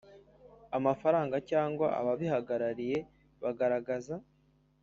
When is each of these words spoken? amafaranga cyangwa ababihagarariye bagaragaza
amafaranga 0.77 1.35
cyangwa 1.49 1.87
ababihagarariye 1.99 2.97
bagaragaza 3.43 4.15